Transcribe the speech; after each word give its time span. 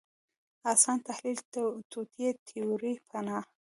اسان 0.73 0.97
تحلیل 1.07 1.39
توطیې 1.91 2.29
تیوري 2.47 2.93
پناه 3.09 3.43